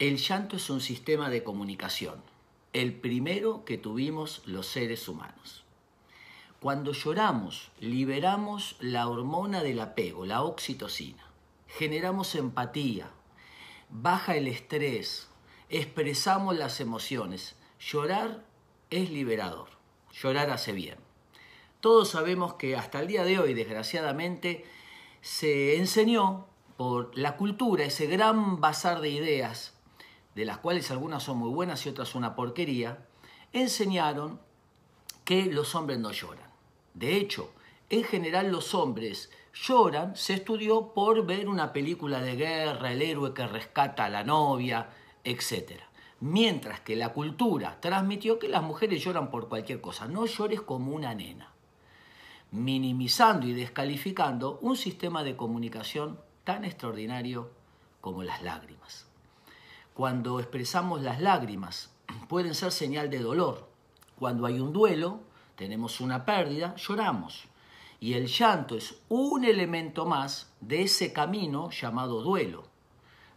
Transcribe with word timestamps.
El 0.00 0.16
llanto 0.18 0.56
es 0.56 0.70
un 0.70 0.80
sistema 0.80 1.30
de 1.30 1.44
comunicación, 1.44 2.20
el 2.72 2.94
primero 2.94 3.64
que 3.64 3.78
tuvimos 3.78 4.42
los 4.44 4.66
seres 4.66 5.06
humanos. 5.06 5.62
Cuando 6.58 6.92
lloramos, 6.92 7.70
liberamos 7.78 8.74
la 8.80 9.06
hormona 9.06 9.62
del 9.62 9.78
apego, 9.78 10.26
la 10.26 10.42
oxitocina. 10.42 11.24
Generamos 11.68 12.34
empatía, 12.34 13.08
baja 13.88 14.34
el 14.34 14.48
estrés, 14.48 15.28
expresamos 15.68 16.56
las 16.56 16.80
emociones. 16.80 17.54
Llorar 17.78 18.44
es 18.90 19.10
liberador, 19.10 19.68
llorar 20.12 20.50
hace 20.50 20.72
bien. 20.72 20.98
Todos 21.78 22.08
sabemos 22.08 22.54
que 22.54 22.74
hasta 22.74 22.98
el 22.98 23.06
día 23.06 23.22
de 23.22 23.38
hoy, 23.38 23.54
desgraciadamente, 23.54 24.64
se 25.20 25.76
enseñó 25.76 26.48
por 26.76 27.16
la 27.16 27.36
cultura, 27.36 27.84
ese 27.84 28.08
gran 28.08 28.60
bazar 28.60 29.00
de 29.00 29.10
ideas 29.10 29.73
de 30.34 30.44
las 30.44 30.58
cuales 30.58 30.90
algunas 30.90 31.22
son 31.22 31.38
muy 31.38 31.50
buenas 31.50 31.84
y 31.86 31.88
otras 31.88 32.14
una 32.14 32.34
porquería, 32.34 33.06
enseñaron 33.52 34.40
que 35.24 35.46
los 35.46 35.74
hombres 35.74 35.98
no 35.98 36.12
lloran. 36.12 36.50
De 36.92 37.16
hecho, 37.16 37.50
en 37.90 38.04
general 38.04 38.50
los 38.50 38.74
hombres 38.74 39.30
lloran, 39.52 40.16
se 40.16 40.34
estudió 40.34 40.92
por 40.92 41.24
ver 41.26 41.48
una 41.48 41.72
película 41.72 42.20
de 42.20 42.36
guerra, 42.36 42.92
el 42.92 43.02
héroe 43.02 43.34
que 43.34 43.46
rescata 43.46 44.06
a 44.06 44.10
la 44.10 44.24
novia, 44.24 44.90
etc. 45.22 45.80
Mientras 46.20 46.80
que 46.80 46.96
la 46.96 47.10
cultura 47.10 47.80
transmitió 47.80 48.38
que 48.38 48.48
las 48.48 48.62
mujeres 48.62 49.02
lloran 49.02 49.30
por 49.30 49.48
cualquier 49.48 49.80
cosa, 49.80 50.08
no 50.08 50.26
llores 50.26 50.60
como 50.60 50.92
una 50.92 51.14
nena, 51.14 51.52
minimizando 52.50 53.46
y 53.46 53.52
descalificando 53.52 54.58
un 54.60 54.76
sistema 54.76 55.22
de 55.22 55.36
comunicación 55.36 56.18
tan 56.44 56.64
extraordinario 56.64 57.50
como 58.00 58.22
las 58.22 58.42
lágrimas. 58.42 59.06
Cuando 59.94 60.40
expresamos 60.40 61.02
las 61.02 61.20
lágrimas, 61.20 61.92
pueden 62.28 62.56
ser 62.56 62.72
señal 62.72 63.10
de 63.10 63.20
dolor. 63.20 63.68
Cuando 64.18 64.44
hay 64.44 64.58
un 64.58 64.72
duelo, 64.72 65.20
tenemos 65.54 66.00
una 66.00 66.24
pérdida, 66.24 66.74
lloramos. 66.74 67.44
Y 68.00 68.14
el 68.14 68.26
llanto 68.26 68.76
es 68.76 68.96
un 69.08 69.44
elemento 69.44 70.04
más 70.04 70.52
de 70.60 70.82
ese 70.82 71.12
camino 71.12 71.70
llamado 71.70 72.22
duelo. 72.22 72.64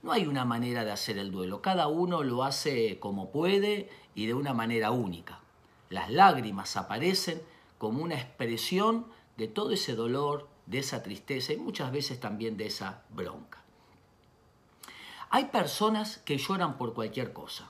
No 0.02 0.12
hay 0.12 0.26
una 0.26 0.46
manera 0.46 0.84
de 0.84 0.92
hacer 0.92 1.20
el 1.20 1.32
duelo, 1.32 1.62
cada 1.62 1.88
uno 1.90 2.24
lo 2.24 2.44
hace 2.44 2.98
como 3.00 3.30
puede 3.30 3.90
y 4.16 4.26
de 4.26 4.34
una 4.34 4.54
manera 4.54 4.90
única. 4.90 5.40
Las 5.92 6.10
lágrimas 6.10 6.76
aparecen 6.76 7.40
como 7.78 8.02
una 8.02 8.16
expresión 8.16 9.06
de 9.38 9.48
todo 9.48 9.72
ese 9.72 9.94
dolor, 9.94 10.48
de 10.66 10.80
esa 10.80 11.04
tristeza 11.04 11.54
y 11.54 11.58
muchas 11.58 11.92
veces 11.92 12.20
también 12.20 12.58
de 12.58 12.66
esa 12.66 13.04
bronca. 13.12 13.62
Hay 15.30 15.46
personas 15.46 16.18
que 16.20 16.38
lloran 16.38 16.78
por 16.78 16.94
cualquier 16.94 17.34
cosa. 17.34 17.70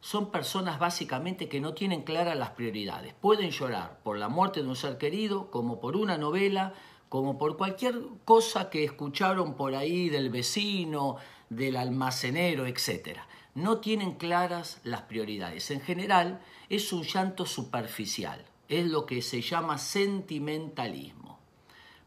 Son 0.00 0.30
personas 0.30 0.78
básicamente 0.78 1.48
que 1.48 1.60
no 1.60 1.74
tienen 1.74 2.02
claras 2.02 2.36
las 2.36 2.50
prioridades. 2.50 3.12
Pueden 3.14 3.50
llorar 3.50 3.98
por 4.02 4.18
la 4.18 4.28
muerte 4.28 4.62
de 4.62 4.68
un 4.68 4.76
ser 4.76 4.98
querido, 4.98 5.50
como 5.50 5.80
por 5.80 5.96
una 5.96 6.16
novela, 6.16 6.74
como 7.08 7.38
por 7.38 7.56
cualquier 7.56 8.00
cosa 8.24 8.70
que 8.70 8.84
escucharon 8.84 9.54
por 9.54 9.74
ahí 9.74 10.08
del 10.08 10.30
vecino, 10.30 11.16
del 11.50 11.76
almacenero, 11.76 12.66
etc. 12.66 13.18
No 13.54 13.78
tienen 13.78 14.14
claras 14.14 14.80
las 14.84 15.02
prioridades. 15.02 15.70
En 15.70 15.80
general 15.80 16.40
es 16.68 16.92
un 16.92 17.02
llanto 17.02 17.46
superficial. 17.46 18.44
Es 18.68 18.86
lo 18.86 19.06
que 19.06 19.22
se 19.22 19.42
llama 19.42 19.78
sentimentalismo. 19.78 21.38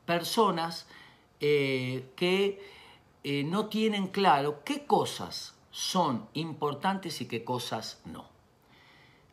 Personas 0.05 0.87
eh, 1.39 2.09
que 2.15 2.78
eh, 3.21 3.43
no 3.43 3.65
tienen 3.65 4.07
claro 4.07 4.63
qué 4.63 4.85
cosas 4.85 5.53
son 5.71 6.27
importantes 6.33 7.19
y 7.19 7.27
qué 7.27 7.43
cosas 7.43 8.01
no. 8.05 8.29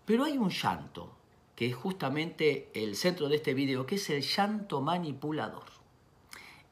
Pero 0.04 0.24
hay 0.24 0.38
un 0.38 0.50
llanto, 0.50 1.12
que 1.54 1.66
es 1.66 1.76
justamente 1.76 2.68
el 2.74 2.96
centro 2.96 3.28
de 3.28 3.36
este 3.36 3.54
video, 3.54 3.86
que 3.86 3.94
es 3.94 4.10
el 4.10 4.22
llanto 4.22 4.80
manipulador. 4.80 5.64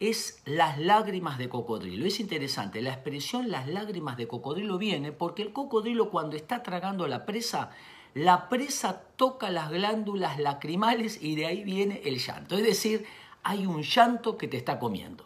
Es 0.00 0.42
las 0.44 0.78
lágrimas 0.78 1.38
de 1.38 1.48
cocodrilo. 1.48 2.04
Es 2.04 2.18
interesante, 2.18 2.82
la 2.82 2.92
expresión 2.92 3.48
las 3.48 3.68
lágrimas 3.68 4.16
de 4.16 4.26
cocodrilo 4.26 4.76
viene 4.76 5.12
porque 5.12 5.42
el 5.42 5.52
cocodrilo 5.52 6.10
cuando 6.10 6.34
está 6.34 6.64
tragando 6.64 7.06
la 7.06 7.24
presa, 7.24 7.70
la 8.12 8.48
presa 8.48 9.02
toca 9.14 9.50
las 9.50 9.70
glándulas 9.70 10.40
lacrimales 10.40 11.22
y 11.22 11.36
de 11.36 11.46
ahí 11.46 11.62
viene 11.62 12.02
el 12.04 12.18
llanto. 12.18 12.56
Es 12.56 12.64
decir, 12.64 13.06
hay 13.44 13.66
un 13.66 13.82
llanto 13.82 14.36
que 14.36 14.48
te 14.48 14.56
está 14.56 14.80
comiendo 14.80 15.24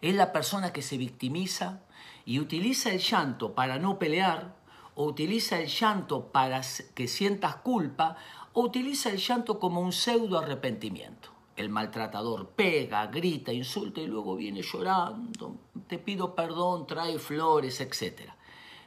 es 0.00 0.14
la 0.14 0.32
persona 0.32 0.72
que 0.72 0.82
se 0.82 0.96
victimiza 0.96 1.82
y 2.24 2.38
utiliza 2.38 2.90
el 2.92 3.00
llanto 3.00 3.54
para 3.54 3.78
no 3.78 3.98
pelear, 3.98 4.56
o 4.94 5.04
utiliza 5.04 5.58
el 5.58 5.68
llanto 5.68 6.30
para 6.30 6.60
que 6.94 7.08
sientas 7.08 7.56
culpa, 7.56 8.16
o 8.52 8.62
utiliza 8.62 9.10
el 9.10 9.18
llanto 9.18 9.58
como 9.58 9.80
un 9.80 9.92
pseudo 9.92 10.38
arrepentimiento. 10.38 11.30
El 11.56 11.68
maltratador 11.68 12.50
pega, 12.50 13.06
grita, 13.06 13.52
insulta 13.52 14.00
y 14.00 14.06
luego 14.06 14.36
viene 14.36 14.62
llorando, 14.62 15.56
te 15.86 15.98
pido 15.98 16.34
perdón, 16.34 16.86
trae 16.86 17.18
flores, 17.18 17.80
etc. 17.80 18.30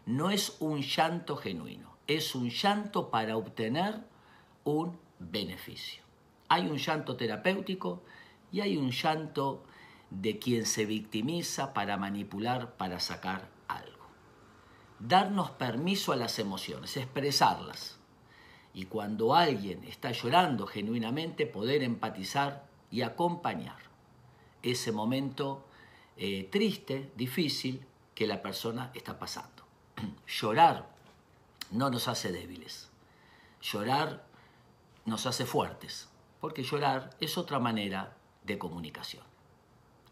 No 0.06 0.29
es 0.29 0.57
un 0.59 0.81
llanto 0.81 1.38
genuino, 1.38 1.97
es 2.07 2.35
un 2.35 2.50
llanto 2.50 3.09
para 3.09 3.38
obtener 3.38 4.01
un 4.63 4.97
beneficio. 5.19 6.03
Hay 6.50 6.68
un 6.68 6.78
llanto 6.78 7.16
terapéutico 7.16 8.03
y 8.51 8.62
hay 8.62 8.78
un 8.78 8.91
llanto 8.91 9.63
de 10.09 10.40
quien 10.40 10.66
se 10.66 10.85
victimiza 10.85 11.73
para 11.73 11.97
manipular, 11.97 12.75
para 12.78 13.00
sacar 13.00 13.50
algo. 13.68 14.07
Darnos 15.00 15.51
permiso 15.51 16.12
a 16.12 16.16
las 16.16 16.40
emociones, 16.40 16.97
expresarlas. 16.97 18.00
Y 18.73 18.85
cuando 18.85 19.35
alguien 19.35 19.84
está 19.84 20.12
llorando 20.12 20.68
genuinamente, 20.68 21.45
poder 21.45 21.84
empatizar 21.84 22.68
y 22.91 23.01
acompañar 23.01 23.78
ese 24.62 24.91
momento 24.91 25.66
eh, 26.16 26.47
triste, 26.51 27.12
difícil 27.16 27.85
que 28.16 28.28
la 28.28 28.41
persona 28.41 28.91
está 28.94 29.19
pasando. 29.19 29.63
Llorar 30.28 30.89
no 31.72 31.89
nos 31.89 32.07
hace 32.07 32.31
débiles. 32.31 32.89
Llorar 33.62 34.25
nos 35.06 35.25
hace 35.25 35.45
fuertes, 35.45 36.09
porque 36.39 36.63
llorar 36.63 37.12
es 37.19 37.38
otra 37.38 37.59
manera 37.59 38.18
de 38.44 38.57
comunicación. 38.57 39.24